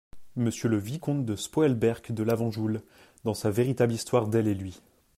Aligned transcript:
Monsieur 0.35 0.67
le 0.67 0.77
vicomte 0.79 1.25
de 1.25 1.35
Spoelberch 1.35 2.11
de 2.11 2.23
Lovenjoul, 2.23 2.81
dans 3.23 3.35
sa 3.35 3.51
VÉRITABLE 3.51 3.93
HISTOIRE 3.93 4.29
D'ELLE 4.29 4.47
ET 4.47 4.53
LUI 4.55 4.71
(C. 4.71 4.79